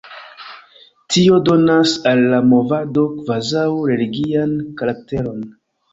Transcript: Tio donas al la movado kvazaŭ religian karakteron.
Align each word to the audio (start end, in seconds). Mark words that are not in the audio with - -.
Tio 1.15 1.35
donas 1.49 1.93
al 2.11 2.21
la 2.33 2.39
movado 2.53 3.03
kvazaŭ 3.19 3.69
religian 3.93 4.57
karakteron. 4.81 5.49